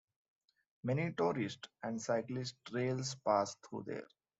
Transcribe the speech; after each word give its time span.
Many 0.83 1.11
tourist 1.11 1.69
and 1.83 2.01
cyclist 2.01 2.55
trails 2.65 3.13
pass 3.23 3.55
through 3.65 3.83
there. 3.85 4.07